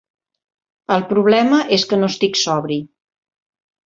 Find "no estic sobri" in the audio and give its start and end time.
1.99-2.79